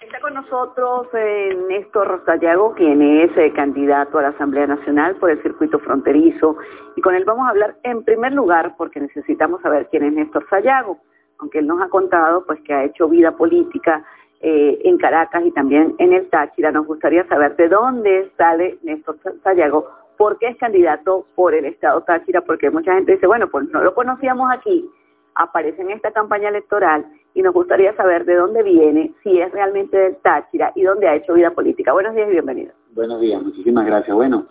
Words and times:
Está 0.00 0.20
con 0.20 0.32
nosotros 0.32 1.08
eh, 1.12 1.58
Néstor 1.68 2.22
Sayago, 2.24 2.72
quien 2.74 3.02
es 3.02 3.36
eh, 3.36 3.52
candidato 3.52 4.18
a 4.18 4.22
la 4.22 4.28
Asamblea 4.28 4.68
Nacional 4.68 5.16
por 5.16 5.28
el 5.28 5.42
circuito 5.42 5.80
fronterizo, 5.80 6.56
y 6.94 7.00
con 7.00 7.16
él 7.16 7.24
vamos 7.24 7.46
a 7.46 7.50
hablar 7.50 7.74
en 7.82 8.04
primer 8.04 8.32
lugar 8.32 8.76
porque 8.78 9.00
necesitamos 9.00 9.60
saber 9.60 9.88
quién 9.90 10.04
es 10.04 10.12
Néstor 10.12 10.48
Sayago, 10.48 10.98
aunque 11.38 11.58
él 11.58 11.66
nos 11.66 11.82
ha 11.82 11.88
contado 11.88 12.46
pues 12.46 12.60
que 12.60 12.72
ha 12.72 12.84
hecho 12.84 13.08
vida 13.08 13.36
política 13.36 14.04
eh, 14.40 14.78
en 14.84 14.98
Caracas 14.98 15.44
y 15.44 15.50
también 15.50 15.96
en 15.98 16.12
el 16.12 16.30
Táchira. 16.30 16.70
Nos 16.70 16.86
gustaría 16.86 17.26
saber 17.26 17.56
de 17.56 17.68
dónde 17.68 18.30
sale 18.36 18.78
Néstor 18.84 19.18
Sayago, 19.42 19.90
por 20.16 20.38
qué 20.38 20.46
es 20.46 20.56
candidato 20.58 21.26
por 21.34 21.54
el 21.54 21.64
Estado 21.64 22.02
Táchira, 22.02 22.42
porque 22.42 22.70
mucha 22.70 22.94
gente 22.94 23.14
dice, 23.14 23.26
bueno, 23.26 23.48
pues 23.48 23.68
no 23.70 23.82
lo 23.82 23.92
conocíamos 23.94 24.48
aquí, 24.52 24.88
aparece 25.34 25.82
en 25.82 25.90
esta 25.90 26.12
campaña 26.12 26.50
electoral 26.50 27.04
y 27.38 27.42
nos 27.42 27.54
gustaría 27.54 27.94
saber 27.94 28.24
de 28.24 28.34
dónde 28.34 28.64
viene, 28.64 29.14
si 29.22 29.38
es 29.38 29.52
realmente 29.52 29.96
del 29.96 30.16
Táchira 30.16 30.72
y 30.74 30.82
dónde 30.82 31.06
ha 31.06 31.14
hecho 31.14 31.34
vida 31.34 31.52
política. 31.52 31.92
Buenos 31.92 32.16
días 32.16 32.26
y 32.28 32.32
bienvenido. 32.32 32.72
Buenos 32.96 33.20
días, 33.20 33.40
muchísimas 33.40 33.86
gracias. 33.86 34.16
Bueno, 34.16 34.46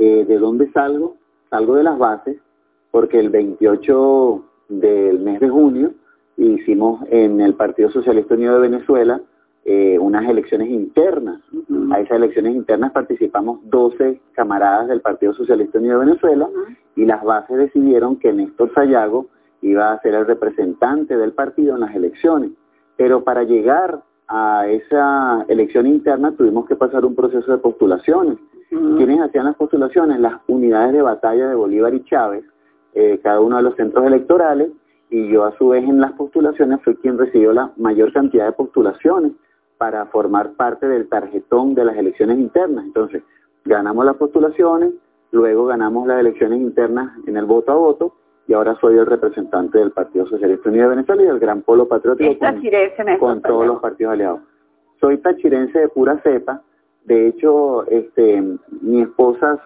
eh, 0.00 0.24
¿de 0.26 0.38
dónde 0.38 0.68
salgo? 0.72 1.14
Salgo 1.50 1.76
de 1.76 1.84
las 1.84 1.96
bases 1.96 2.38
porque 2.90 3.20
el 3.20 3.30
28 3.30 4.44
del 4.70 5.20
mes 5.20 5.38
de 5.38 5.48
junio 5.50 5.92
hicimos 6.36 7.04
en 7.10 7.40
el 7.40 7.54
Partido 7.54 7.92
Socialista 7.92 8.34
Unido 8.34 8.54
de 8.54 8.68
Venezuela 8.68 9.20
eh, 9.64 9.96
unas 10.00 10.28
elecciones 10.28 10.68
internas. 10.68 11.40
A 11.92 12.00
esas 12.00 12.16
elecciones 12.16 12.56
internas 12.56 12.90
participamos 12.90 13.60
12 13.70 14.20
camaradas 14.32 14.88
del 14.88 15.00
Partido 15.00 15.32
Socialista 15.32 15.78
Unido 15.78 16.00
de 16.00 16.06
Venezuela 16.06 16.48
y 16.96 17.04
las 17.04 17.22
bases 17.22 17.56
decidieron 17.56 18.16
que 18.16 18.32
Néstor 18.32 18.74
Sayago 18.74 19.28
iba 19.62 19.92
a 19.92 20.00
ser 20.00 20.14
el 20.14 20.26
representante 20.26 21.16
del 21.16 21.32
partido 21.32 21.74
en 21.74 21.80
las 21.80 21.94
elecciones. 21.94 22.50
Pero 22.96 23.24
para 23.24 23.44
llegar 23.44 24.02
a 24.28 24.66
esa 24.68 25.44
elección 25.48 25.86
interna 25.86 26.32
tuvimos 26.32 26.66
que 26.66 26.76
pasar 26.76 27.04
un 27.04 27.14
proceso 27.14 27.50
de 27.50 27.58
postulaciones. 27.58 28.38
¿Quiénes 28.96 29.20
hacían 29.20 29.44
las 29.44 29.56
postulaciones? 29.56 30.18
Las 30.18 30.40
unidades 30.46 30.94
de 30.94 31.02
batalla 31.02 31.48
de 31.48 31.54
Bolívar 31.54 31.94
y 31.94 32.04
Chávez, 32.04 32.44
eh, 32.94 33.20
cada 33.22 33.40
uno 33.40 33.58
de 33.58 33.62
los 33.62 33.76
centros 33.76 34.06
electorales, 34.06 34.70
y 35.10 35.28
yo 35.28 35.44
a 35.44 35.54
su 35.58 35.68
vez 35.68 35.84
en 35.84 36.00
las 36.00 36.12
postulaciones 36.12 36.80
fui 36.82 36.96
quien 36.96 37.18
recibió 37.18 37.52
la 37.52 37.70
mayor 37.76 38.14
cantidad 38.14 38.46
de 38.46 38.52
postulaciones 38.52 39.32
para 39.76 40.06
formar 40.06 40.52
parte 40.52 40.88
del 40.88 41.06
tarjetón 41.08 41.74
de 41.74 41.84
las 41.84 41.96
elecciones 41.98 42.38
internas. 42.38 42.86
Entonces, 42.86 43.22
ganamos 43.66 44.06
las 44.06 44.16
postulaciones, 44.16 44.92
luego 45.32 45.66
ganamos 45.66 46.06
las 46.06 46.20
elecciones 46.20 46.60
internas 46.60 47.12
en 47.26 47.36
el 47.36 47.44
voto 47.44 47.72
a 47.72 47.74
voto, 47.74 48.14
y 48.46 48.52
ahora 48.54 48.76
soy 48.80 48.98
el 48.98 49.06
representante 49.06 49.78
del 49.78 49.92
Partido 49.92 50.26
Socialista 50.26 50.68
Unido 50.68 50.84
de 50.84 50.96
Venezuela 50.96 51.22
y 51.22 51.26
del 51.26 51.38
Gran 51.38 51.62
Polo 51.62 51.86
Patriótico 51.86 52.38
con, 52.38 53.18
con 53.18 53.42
todos 53.42 53.66
los 53.66 53.80
partidos 53.80 54.12
aliados. 54.12 54.40
Soy 55.00 55.18
tachirense 55.18 55.78
de 55.78 55.88
pura 55.88 56.20
cepa, 56.22 56.62
de 57.04 57.28
hecho, 57.28 57.86
este, 57.88 58.42
mi 58.80 59.02
esposa 59.02 59.60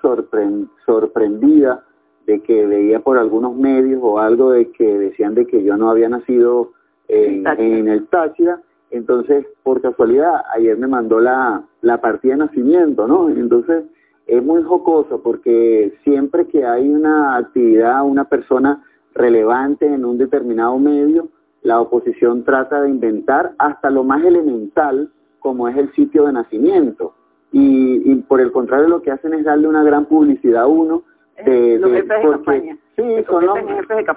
sorprendida 0.86 1.84
de 2.26 2.40
que 2.40 2.66
veía 2.66 3.00
por 3.00 3.18
algunos 3.18 3.54
medios 3.54 4.00
o 4.02 4.18
algo 4.18 4.52
de 4.52 4.70
que 4.72 4.98
decían 4.98 5.34
de 5.34 5.46
que 5.46 5.62
yo 5.62 5.76
no 5.76 5.90
había 5.90 6.08
nacido 6.08 6.72
en, 7.08 7.46
en 7.46 7.88
el 7.88 8.06
Táchira, 8.08 8.60
entonces, 8.90 9.46
por 9.62 9.80
casualidad, 9.80 10.42
ayer 10.54 10.76
me 10.78 10.86
mandó 10.86 11.20
la, 11.20 11.62
la 11.82 12.00
partida 12.00 12.32
de 12.32 12.38
nacimiento, 12.38 13.06
¿no? 13.06 13.28
Entonces, 13.28 13.84
es 14.26 14.42
muy 14.42 14.62
jocoso 14.62 15.22
porque 15.22 15.96
siempre 16.02 16.46
que 16.48 16.64
hay 16.64 16.88
una 16.88 17.36
actividad, 17.36 18.04
una 18.04 18.24
persona 18.24 18.84
relevante 19.14 19.86
en 19.86 20.04
un 20.04 20.18
determinado 20.18 20.78
medio, 20.78 21.28
la 21.62 21.80
oposición 21.80 22.44
trata 22.44 22.82
de 22.82 22.90
inventar 22.90 23.52
hasta 23.58 23.90
lo 23.90 24.04
más 24.04 24.24
elemental 24.24 25.10
como 25.40 25.68
es 25.68 25.76
el 25.76 25.92
sitio 25.92 26.26
de 26.26 26.32
nacimiento. 26.32 27.14
Y, 27.52 28.16
por 28.28 28.40
el 28.40 28.52
contrario 28.52 28.88
lo 28.88 29.00
que 29.00 29.10
hacen 29.10 29.32
es 29.32 29.44
darle 29.44 29.68
una 29.68 29.82
gran 29.82 30.06
publicidad 30.06 30.64
a 30.64 30.66
uno. 30.66 31.04
De, 31.44 31.78
los 31.78 31.90
jefes 31.90 32.08
de 32.08 32.30
campaña. 32.30 32.78
Sí, 32.96 33.02
son 33.28 33.46
los, 33.46 33.58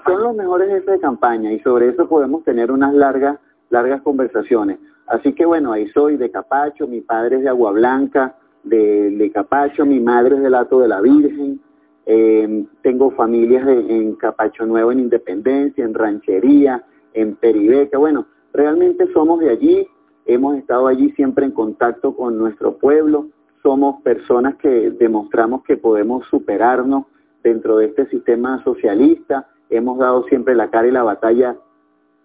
son 0.05 0.23
los 0.23 0.35
mejores 0.35 0.69
jefes 0.69 0.93
de 0.93 0.99
campaña 0.99 1.51
y 1.51 1.59
sobre 1.59 1.89
eso 1.89 2.07
podemos 2.09 2.43
tener 2.43 2.71
unas 2.71 2.93
largas, 2.93 3.37
largas 3.69 4.01
conversaciones. 4.01 4.79
Así 5.05 5.33
que 5.33 5.45
bueno, 5.45 5.71
ahí 5.71 5.87
soy 5.89 6.17
de 6.17 6.31
Capacho, 6.31 6.87
mi 6.87 7.01
padre 7.01 7.37
es 7.37 7.43
de 7.43 7.49
Agua 7.49 7.71
Blanca, 7.71 8.35
de, 8.63 9.31
Capacho, 9.33 9.85
mi 9.85 9.99
madre 9.99 10.35
es 10.35 10.41
del 10.41 10.55
Alto 10.55 10.79
de 10.79 10.87
la 10.87 11.01
Virgen, 11.01 11.59
eh, 12.05 12.65
tengo 12.81 13.11
familias 13.11 13.67
en 13.67 14.15
Capacho 14.15 14.65
Nuevo, 14.65 14.91
en 14.91 14.99
Independencia, 14.99 15.83
en 15.83 15.93
Ranchería, 15.93 16.83
en 17.13 17.35
Peribeca, 17.35 17.97
bueno, 17.97 18.25
realmente 18.53 19.11
somos 19.13 19.39
de 19.39 19.49
allí, 19.49 19.87
hemos 20.25 20.57
estado 20.57 20.87
allí 20.87 21.11
siempre 21.11 21.45
en 21.45 21.51
contacto 21.51 22.15
con 22.15 22.37
nuestro 22.37 22.77
pueblo, 22.77 23.27
somos 23.61 24.01
personas 24.01 24.55
que 24.55 24.91
demostramos 24.91 25.63
que 25.63 25.77
podemos 25.77 26.25
superarnos 26.27 27.05
dentro 27.43 27.77
de 27.77 27.87
este 27.87 28.07
sistema 28.07 28.63
socialista, 28.63 29.47
hemos 29.69 29.97
dado 29.99 30.23
siempre 30.23 30.55
la 30.55 30.69
cara 30.69 30.87
y 30.87 30.91
la 30.91 31.03
batalla 31.03 31.57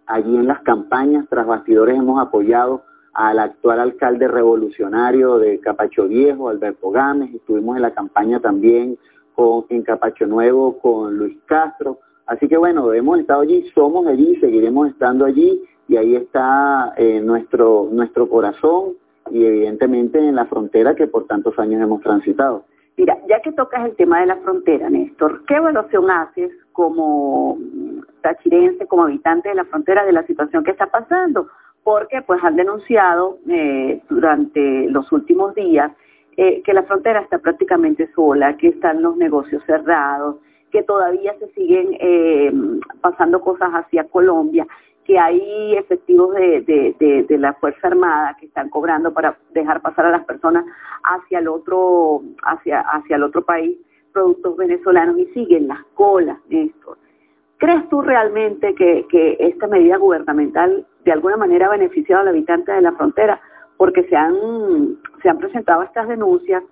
allí 0.07 0.37
en 0.37 0.47
las 0.47 0.61
campañas, 0.63 1.27
tras 1.29 1.47
bastidores 1.47 1.97
hemos 1.97 2.21
apoyado 2.21 2.83
al 3.15 3.39
actual 3.39 3.81
alcalde 3.81 4.29
revolucionario 4.29 5.39
de 5.39 5.61
Capacho 5.61 6.09
Viejo, 6.09 6.49
Alberto 6.49 6.91
Gámez, 6.91 7.33
estuvimos 7.35 7.77
en 7.77 7.83
la 7.83 7.95
campaña 7.95 8.41
también 8.41 8.99
con, 9.35 9.65
en 9.69 9.83
Capacho 9.83 10.27
Nuevo 10.27 10.79
con 10.79 11.17
Luis 11.17 11.39
Castro, 11.47 12.01
así 12.27 12.49
que 12.49 12.57
bueno, 12.57 12.93
hemos 12.93 13.21
estado 13.21 13.43
allí, 13.43 13.71
somos 13.75 14.07
allí, 14.07 14.37
seguiremos 14.41 14.89
estando 14.89 15.25
allí 15.25 15.63
y 15.87 15.97
ahí 15.97 16.17
está 16.17 16.93
eh, 16.97 17.21
nuestro, 17.21 17.89
nuestro 17.91 18.29
corazón 18.29 18.95
y 19.31 19.45
evidentemente 19.45 20.19
en 20.19 20.35
la 20.35 20.47
frontera 20.47 20.95
que 20.95 21.07
por 21.07 21.27
tantos 21.27 21.59
años 21.59 21.81
hemos 21.81 22.03
transitado. 22.03 22.65
Mira, 22.97 23.19
ya 23.29 23.41
que 23.41 23.53
tocas 23.53 23.85
el 23.85 23.97
tema 23.97 24.21
de 24.21 24.27
la 24.27 24.37
frontera, 24.37 24.89
Néstor, 24.89 25.45
¿qué 25.47 25.55
evaluación 25.55 26.11
haces 26.11 26.53
como 26.73 27.59
tachirense, 28.23 28.87
como 28.87 29.05
habitante 29.05 29.49
de 29.49 29.57
la 29.57 29.65
frontera 29.65 30.05
de 30.05 30.13
la 30.13 30.25
situación 30.27 30.63
que 30.63 30.71
está 30.71 30.87
pasando? 30.87 31.49
Porque 31.85 32.23
pues 32.23 32.43
han 32.43 32.57
denunciado 32.57 33.39
eh, 33.49 34.01
durante 34.09 34.89
los 34.89 35.13
últimos 35.13 35.55
días 35.55 35.93
eh, 36.37 36.63
que 36.63 36.73
la 36.73 36.83
frontera 36.85 37.21
está 37.21 37.39
prácticamente 37.39 38.11
sola, 38.15 38.57
que 38.57 38.69
están 38.69 39.03
los 39.03 39.17
negocios 39.17 39.63
cerrados, 39.67 40.37
que 40.73 40.83
todavía 40.83 41.35
se 41.39 41.47
siguen 41.53 41.97
eh, 42.01 42.53
pasando 43.01 43.41
cosas 43.41 43.71
hacia 43.71 44.05
Colombia, 44.05 44.67
que 45.05 45.19
hay 45.19 45.77
efectivos 45.77 46.35
de, 46.35 47.27
la 47.39 47.53
Fuerza 47.55 47.89
Armada 47.89 48.35
que 48.41 48.47
están 48.47 48.71
cobrando 48.71 49.13
para 49.13 49.37
dejar 49.53 49.83
pasar 49.83 50.07
a 50.07 50.11
las 50.11 50.25
personas 50.25 50.65
hacia 51.05 51.39
el 51.39 51.49
otro, 51.49 52.23
país 53.47 53.79
productos 54.15 54.57
venezolanos 54.57 55.19
y 55.19 55.27
siguen 55.27 55.69
las 55.69 55.85
colas, 55.95 56.39
Néstor. 56.49 56.97
¿Crees 57.59 57.87
tú 57.91 58.01
realmente 58.01 58.75
que 58.75 59.37
esta 59.39 59.67
medida 59.67 59.99
gubernamental 59.99 60.87
de 61.05 61.13
alguna 61.13 61.37
manera 61.37 61.67
ha 61.67 61.71
beneficiado 61.71 62.23
al 62.23 62.29
habitante 62.29 62.73
de 62.73 62.81
la 62.81 62.93
frontera? 62.93 63.41
Porque 63.77 64.05
se 64.05 64.17
han, 64.17 64.99
se 65.23 65.29
han 65.29 65.39
presentado 65.39 65.83
estas 65.83 66.09
denuncias 66.09 66.63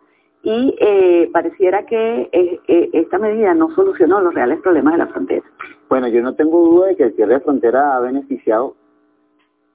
y 0.43 0.75
eh, 0.81 1.31
pareciera 1.33 1.87
que 1.87 2.29
eh, 2.33 2.61
eh, 2.67 2.91
esta 2.93 3.19
medida 3.19 3.55
no 3.55 3.75
solucionó 3.75 4.21
los 4.21 4.35
reales 4.35 4.61
problemas 4.61 4.95
de 4.95 4.99
la 4.99 5.07
frontera. 5.09 5.45
Bueno, 5.89 6.09
yo 6.09 6.23
no 6.23 6.35
tengo 6.35 6.61
duda 6.65 6.89
de 6.89 6.97
que 6.97 7.05
el 7.05 7.15
cierre 7.15 7.35
de 7.35 7.41
frontera 7.41 7.97
ha 7.97 8.01
beneficiado 8.01 8.75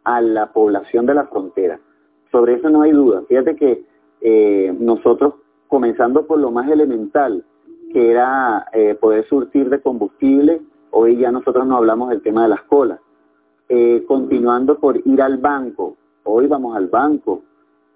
a 0.03 0.21
la 0.21 0.51
población 0.51 1.05
de 1.05 1.13
la 1.13 1.27
frontera. 1.27 1.79
Sobre 2.31 2.55
eso 2.55 2.69
no 2.69 2.81
hay 2.81 2.91
duda. 2.91 3.23
Fíjate 3.27 3.55
que 3.55 3.85
nosotros, 4.79 5.35
comenzando 5.67 6.25
por 6.25 6.39
lo 6.39 6.49
más 6.49 6.69
elemental, 6.69 7.45
que 7.93 8.11
era 8.11 8.65
poder 8.99 9.25
surtir 9.27 9.69
de 9.69 9.79
combustible 9.79 10.61
Hoy 10.91 11.17
ya 11.17 11.31
nosotros 11.31 11.67
no 11.67 11.77
hablamos 11.77 12.09
del 12.09 12.21
tema 12.21 12.43
de 12.43 12.49
las 12.49 12.63
colas. 12.63 12.99
Eh, 13.69 14.05
continuando 14.07 14.79
por 14.79 14.97
ir 15.05 15.21
al 15.21 15.37
banco, 15.37 15.97
hoy 16.23 16.47
vamos 16.47 16.75
al 16.75 16.87
banco. 16.87 17.41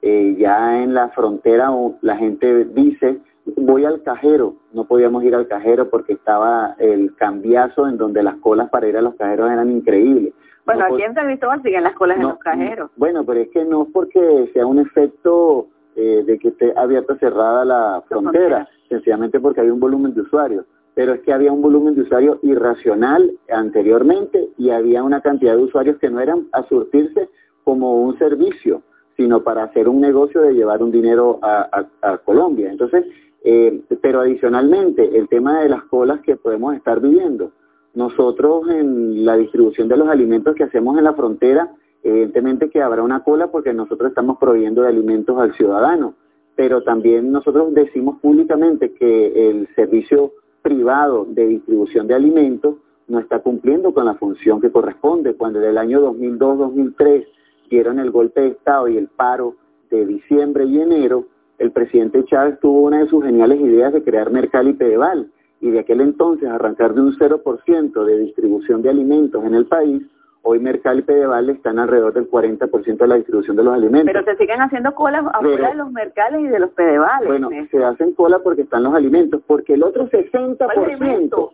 Eh, 0.01 0.35
ya 0.37 0.81
en 0.81 0.93
la 0.93 1.09
frontera 1.09 1.71
la 2.01 2.17
gente 2.17 2.65
dice, 2.65 3.19
voy 3.55 3.85
al 3.85 4.01
cajero. 4.03 4.55
No 4.73 4.85
podíamos 4.85 5.23
ir 5.23 5.33
al 5.33 5.47
cajero 5.47 5.89
porque 5.89 6.13
estaba 6.13 6.75
el 6.79 7.15
cambiazo 7.15 7.87
en 7.87 7.97
donde 7.97 8.21
las 8.21 8.35
colas 8.37 8.69
para 8.69 8.87
ir 8.87 8.97
a 8.97 9.01
los 9.01 9.15
cajeros 9.15 9.49
eran 9.49 9.71
increíbles. 9.71 10.33
Bueno, 10.65 10.85
aquí 10.85 11.03
en 11.03 11.13
San 11.13 11.27
Cristóbal 11.27 11.61
siguen 11.63 11.83
las 11.83 11.93
colas 11.93 12.17
en 12.17 12.23
los 12.23 12.39
cajeros. 12.39 12.91
Bueno, 12.97 13.23
pero 13.25 13.39
es 13.39 13.49
que 13.49 13.63
no 13.63 13.87
porque 13.91 14.49
sea 14.53 14.65
un 14.65 14.79
efecto 14.79 15.67
eh, 15.95 16.23
de 16.25 16.37
que 16.37 16.49
esté 16.49 16.73
abierta 16.75 17.17
cerrada 17.17 17.65
la 17.65 18.03
frontera, 18.07 18.67
sencillamente 18.89 19.39
porque 19.39 19.61
hay 19.61 19.69
un 19.69 19.79
volumen 19.79 20.13
de 20.13 20.21
usuarios 20.21 20.65
pero 20.93 21.13
es 21.13 21.21
que 21.21 21.33
había 21.33 21.51
un 21.51 21.61
volumen 21.61 21.95
de 21.95 22.01
usuarios 22.01 22.39
irracional 22.43 23.31
anteriormente 23.49 24.49
y 24.57 24.69
había 24.69 25.03
una 25.03 25.21
cantidad 25.21 25.55
de 25.55 25.63
usuarios 25.63 25.97
que 25.97 26.09
no 26.09 26.19
eran 26.19 26.47
a 26.51 26.63
surtirse 26.67 27.29
como 27.63 28.01
un 28.01 28.17
servicio, 28.17 28.81
sino 29.15 29.43
para 29.43 29.63
hacer 29.63 29.87
un 29.87 30.01
negocio 30.01 30.41
de 30.41 30.53
llevar 30.53 30.83
un 30.83 30.91
dinero 30.91 31.39
a, 31.41 31.85
Colombia. 32.25 32.71
Entonces, 32.71 33.05
eh, 33.43 33.81
pero 34.01 34.21
adicionalmente, 34.21 35.17
el 35.17 35.27
tema 35.29 35.61
de 35.61 35.69
las 35.69 35.83
colas 35.83 36.21
que 36.21 36.35
podemos 36.35 36.75
estar 36.75 36.99
viviendo. 36.99 37.51
Nosotros 37.93 38.69
en 38.69 39.25
la 39.25 39.35
distribución 39.37 39.87
de 39.87 39.97
los 39.97 40.07
alimentos 40.07 40.55
que 40.55 40.63
hacemos 40.63 40.97
en 40.97 41.03
la 41.03 41.13
frontera, 41.13 41.71
Evidentemente 42.03 42.69
que 42.69 42.81
habrá 42.81 43.03
una 43.03 43.23
cola 43.23 43.51
porque 43.51 43.73
nosotros 43.73 44.09
estamos 44.09 44.37
proveyendo 44.39 44.81
de 44.81 44.89
alimentos 44.89 45.37
al 45.37 45.53
ciudadano, 45.53 46.15
pero 46.55 46.81
también 46.81 47.31
nosotros 47.31 47.73
decimos 47.73 48.19
públicamente 48.19 48.93
que 48.93 49.49
el 49.49 49.67
servicio 49.75 50.33
privado 50.61 51.25
de 51.27 51.47
distribución 51.47 52.07
de 52.07 52.15
alimentos 52.15 52.75
no 53.07 53.19
está 53.19 53.39
cumpliendo 53.39 53.93
con 53.93 54.05
la 54.05 54.15
función 54.15 54.61
que 54.61 54.71
corresponde. 54.71 55.35
Cuando 55.35 55.59
en 55.59 55.69
el 55.69 55.77
año 55.77 56.01
2002-2003 56.13 57.27
dieron 57.69 57.99
el 57.99 58.11
golpe 58.11 58.41
de 58.41 58.47
Estado 58.49 58.87
y 58.87 58.97
el 58.97 59.07
paro 59.07 59.55
de 59.89 60.05
diciembre 60.05 60.65
y 60.65 60.79
enero, 60.79 61.25
el 61.57 61.71
presidente 61.71 62.23
Chávez 62.25 62.59
tuvo 62.59 62.81
una 62.81 62.99
de 62.99 63.07
sus 63.07 63.23
geniales 63.23 63.59
ideas 63.59 63.93
de 63.93 64.03
crear 64.03 64.31
Mercal 64.31 64.67
y 64.67 64.73
Pedeval 64.73 65.31
y 65.59 65.69
de 65.69 65.79
aquel 65.79 66.01
entonces 66.01 66.49
arrancar 66.49 66.93
de 66.95 67.01
un 67.01 67.15
0% 67.15 68.05
de 68.05 68.19
distribución 68.19 68.81
de 68.81 68.89
alimentos 68.89 69.43
en 69.45 69.53
el 69.53 69.65
país 69.67 70.01
Hoy 70.43 70.59
Mercal 70.59 70.99
y 70.99 71.01
Pedeval 71.03 71.49
están 71.49 71.77
alrededor 71.77 72.13
del 72.13 72.29
40% 72.29 72.97
de 72.97 73.07
la 73.07 73.15
distribución 73.15 73.55
de 73.55 73.63
los 73.63 73.73
alimentos. 73.73 74.11
Pero 74.11 74.25
se 74.25 74.35
siguen 74.37 74.59
haciendo 74.61 74.95
colas 74.95 75.23
afuera 75.33 75.69
de 75.69 75.75
los 75.75 75.91
mercales 75.91 76.41
y 76.41 76.47
de 76.47 76.59
los 76.59 76.71
pedevales. 76.71 77.27
Bueno, 77.27 77.49
se 77.69 77.83
hacen 77.83 78.13
cola 78.13 78.39
porque 78.39 78.63
están 78.63 78.83
los 78.83 78.93
alimentos, 78.95 79.41
porque 79.45 79.75
el 79.75 79.83
otro 79.83 80.09
60%... 80.09 80.57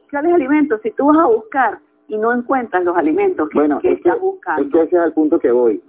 ¿Cuáles 0.10 0.34
alimentos? 0.34 0.82
Si 0.84 0.92
tú 0.92 1.08
vas 1.08 1.18
a 1.18 1.26
buscar 1.26 1.80
y 2.08 2.18
no 2.18 2.34
encuentras 2.34 2.84
los 2.86 2.96
alimentos 2.96 3.50
que, 3.50 3.58
bueno, 3.58 3.80
estás 3.84 4.20
buscando. 4.22 4.64
Es 4.64 4.72
que 4.72 4.82
ese 4.84 4.96
es 4.96 5.04
el 5.04 5.14
punto 5.14 5.40
que 5.40 5.52
voy. 5.52 5.82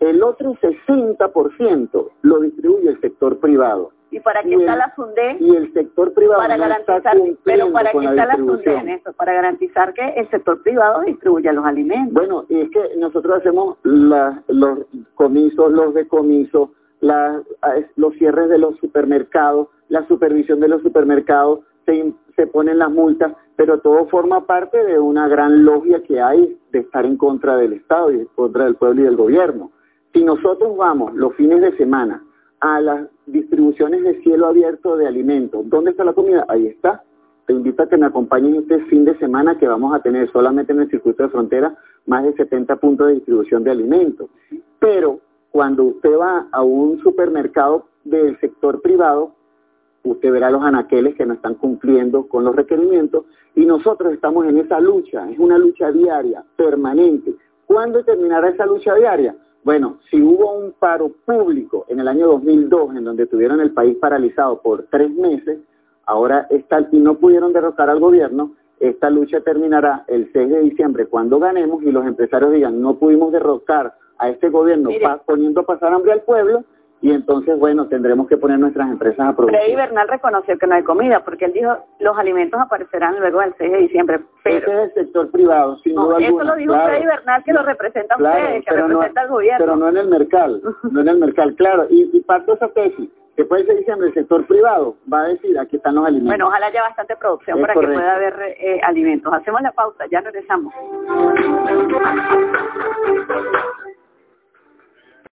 El 0.00 0.22
otro 0.22 0.54
60% 0.54 2.10
lo 2.22 2.40
distribuye 2.40 2.88
el 2.88 3.00
sector 3.00 3.38
privado. 3.38 3.92
¿Y 4.10 4.20
para 4.20 4.42
qué 4.42 4.54
está 4.54 4.76
la 4.76 4.92
SUNDE? 4.94 5.36
Y 5.38 5.54
el 5.54 5.72
sector 5.72 6.12
privado 6.12 6.40
para 6.40 6.56
garantizar, 6.56 7.16
Pero 7.44 7.72
¿para 7.72 7.92
qué 7.92 8.04
está 8.04 8.26
la 8.26 8.36
SUNDE 8.36 8.74
en 8.76 8.88
eso? 8.88 9.12
Para 9.12 9.34
garantizar 9.34 9.94
que 9.94 10.08
el 10.16 10.28
sector 10.30 10.62
privado 10.62 11.02
distribuya 11.02 11.52
los 11.52 11.64
alimentos. 11.64 12.12
Bueno, 12.12 12.44
es 12.48 12.70
que 12.70 12.96
nosotros 12.96 13.38
hacemos 13.38 13.76
los 13.84 14.78
comisos, 15.14 15.72
los 15.72 15.94
decomisos, 15.94 16.70
los 17.00 18.14
cierres 18.18 18.48
de 18.48 18.58
los 18.58 18.76
supermercados, 18.78 19.68
la 19.88 20.06
supervisión 20.08 20.60
de 20.60 20.68
los 20.68 20.82
supermercados, 20.82 21.60
se, 21.86 22.12
se 22.36 22.46
ponen 22.46 22.78
las 22.78 22.90
multas, 22.90 23.32
pero 23.56 23.80
todo 23.80 24.06
forma 24.06 24.46
parte 24.46 24.84
de 24.84 24.98
una 24.98 25.28
gran 25.28 25.64
logia 25.64 26.02
que 26.02 26.20
hay 26.20 26.58
de 26.72 26.80
estar 26.80 27.06
en 27.06 27.16
contra 27.16 27.56
del 27.56 27.74
Estado 27.74 28.12
y 28.12 28.20
en 28.20 28.24
contra 28.26 28.64
del 28.64 28.74
pueblo 28.74 29.02
y 29.02 29.04
del 29.04 29.16
gobierno. 29.16 29.70
Si 30.12 30.24
nosotros 30.24 30.76
vamos 30.76 31.14
los 31.14 31.34
fines 31.34 31.60
de 31.60 31.76
semana 31.76 32.22
a 32.60 32.80
las 32.80 33.06
distribuciones 33.32 34.02
de 34.02 34.22
cielo 34.22 34.46
abierto 34.46 34.96
de 34.96 35.06
alimentos. 35.06 35.68
¿Dónde 35.68 35.92
está 35.92 36.04
la 36.04 36.12
comida? 36.12 36.44
Ahí 36.48 36.66
está. 36.66 37.02
Te 37.46 37.52
invito 37.52 37.82
a 37.82 37.88
que 37.88 37.96
me 37.96 38.06
acompañen 38.06 38.56
este 38.56 38.80
fin 38.84 39.04
de 39.04 39.18
semana 39.18 39.58
que 39.58 39.66
vamos 39.66 39.94
a 39.94 40.00
tener 40.00 40.30
solamente 40.30 40.72
en 40.72 40.80
el 40.80 40.90
circuito 40.90 41.22
de 41.22 41.30
frontera 41.30 41.76
más 42.06 42.24
de 42.24 42.32
70 42.34 42.76
puntos 42.76 43.08
de 43.08 43.14
distribución 43.14 43.64
de 43.64 43.70
alimentos. 43.70 44.30
Pero 44.78 45.20
cuando 45.50 45.84
usted 45.84 46.16
va 46.16 46.46
a 46.52 46.62
un 46.62 47.00
supermercado 47.00 47.86
del 48.04 48.38
sector 48.38 48.80
privado, 48.80 49.34
usted 50.04 50.30
verá 50.30 50.50
los 50.50 50.62
anaqueles 50.62 51.14
que 51.16 51.26
no 51.26 51.34
están 51.34 51.54
cumpliendo 51.54 52.28
con 52.28 52.44
los 52.44 52.54
requerimientos 52.54 53.24
y 53.54 53.66
nosotros 53.66 54.12
estamos 54.12 54.46
en 54.46 54.58
esa 54.58 54.80
lucha, 54.80 55.28
es 55.30 55.38
una 55.38 55.58
lucha 55.58 55.90
diaria, 55.90 56.44
permanente. 56.56 57.34
¿Cuándo 57.66 58.04
terminará 58.04 58.48
esa 58.50 58.66
lucha 58.66 58.94
diaria? 58.94 59.36
Bueno, 59.62 59.98
si 60.10 60.20
hubo 60.22 60.52
un 60.52 60.72
paro 60.72 61.10
público 61.24 61.84
en 61.88 62.00
el 62.00 62.08
año 62.08 62.28
2002 62.28 62.96
en 62.96 63.04
donde 63.04 63.26
tuvieron 63.26 63.60
el 63.60 63.72
país 63.72 63.96
paralizado 64.00 64.62
por 64.62 64.84
tres 64.90 65.10
meses, 65.10 65.58
ahora 66.06 66.46
está, 66.50 66.88
y 66.90 66.98
no 66.98 67.16
pudieron 67.16 67.52
derrotar 67.52 67.90
al 67.90 68.00
gobierno, 68.00 68.52
esta 68.80 69.10
lucha 69.10 69.42
terminará 69.42 70.04
el 70.08 70.30
6 70.32 70.48
de 70.48 70.60
diciembre 70.60 71.06
cuando 71.06 71.38
ganemos 71.38 71.82
y 71.82 71.92
los 71.92 72.06
empresarios 72.06 72.52
digan 72.52 72.80
no 72.80 72.94
pudimos 72.94 73.30
derrotar 73.30 73.94
a 74.18 74.30
este 74.30 74.48
gobierno 74.48 74.90
poniendo 75.26 75.60
a 75.60 75.66
pasar 75.66 75.92
hambre 75.92 76.12
al 76.12 76.22
pueblo, 76.22 76.64
y 77.02 77.12
entonces, 77.12 77.58
bueno, 77.58 77.86
tendremos 77.86 78.28
que 78.28 78.36
poner 78.36 78.58
nuestras 78.58 78.90
empresas 78.90 79.26
a 79.26 79.34
producir. 79.34 79.58
Freddy 79.58 79.74
Bernal 79.74 80.06
reconoció 80.06 80.58
que 80.58 80.66
no 80.66 80.74
hay 80.74 80.82
comida, 80.82 81.24
porque 81.24 81.46
él 81.46 81.52
dijo, 81.54 81.78
los 81.98 82.18
alimentos 82.18 82.60
aparecerán 82.60 83.18
luego 83.18 83.40
del 83.40 83.54
6 83.56 83.72
de 83.72 83.78
diciembre. 83.78 84.20
Pero... 84.44 84.58
Ese 84.58 84.70
es 84.70 84.96
el 84.96 85.04
sector 85.04 85.30
privado, 85.30 85.78
sin 85.78 85.94
duda 85.94 86.18
Eso 86.18 86.44
lo 86.44 86.54
dijo 86.56 86.74
Freddy 86.74 87.06
Bernal, 87.06 87.42
que 87.44 87.52
lo 87.52 87.62
representa 87.62 88.14
a 88.14 88.18
ustedes, 88.18 88.64
que 88.64 88.74
representa 88.74 89.20
al 89.22 89.28
gobierno. 89.28 89.58
Pero 89.64 89.76
no 89.76 89.88
en 89.88 89.96
el 89.96 90.08
mercado, 90.08 90.60
no 90.90 91.00
en 91.00 91.08
el 91.08 91.18
mercado, 91.18 91.54
claro. 91.56 91.86
Y, 91.88 92.10
y 92.12 92.20
parto 92.20 92.52
esa 92.54 92.68
tesis, 92.68 93.08
después 93.40 93.66
de 93.66 93.76
diciembre 93.76 94.08
el 94.08 94.14
sector 94.14 94.46
privado 94.46 94.96
va 95.10 95.22
a 95.22 95.28
decir, 95.28 95.58
aquí 95.58 95.76
están 95.76 95.94
los 95.94 96.04
alimentos. 96.04 96.28
Bueno, 96.30 96.48
ojalá 96.48 96.66
haya 96.66 96.82
bastante 96.82 97.16
producción 97.16 97.60
para 97.62 97.72
que 97.72 97.80
pueda 97.80 98.14
haber 98.14 98.34
eh, 98.58 98.80
alimentos. 98.82 99.32
Hacemos 99.32 99.62
la 99.62 99.72
pausa, 99.72 100.04
ya 100.10 100.20
regresamos. 100.20 100.74